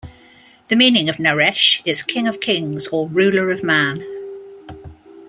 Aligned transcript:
The 0.69 0.75
meaning 0.75 1.09
of 1.09 1.17
Naresh 1.17 1.83
is 1.85 2.01
"King 2.01 2.27
of 2.27 2.39
Kings" 2.39 2.87
or 2.87 3.07
"Ruler 3.07 3.51
of 3.51 3.61
Man". 3.63 4.03